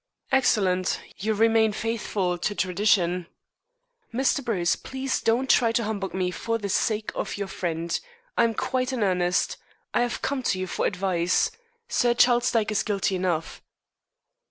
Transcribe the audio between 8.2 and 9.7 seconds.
I am quite in earnest.